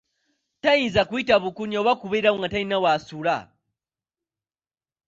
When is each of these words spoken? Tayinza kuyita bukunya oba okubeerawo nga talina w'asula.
Tayinza 0.63 1.01
kuyita 1.09 1.35
bukunya 1.43 1.77
oba 1.81 1.91
okubeerawo 1.95 2.37
nga 2.39 2.49
talina 2.51 2.77
w'asula. 2.83 3.37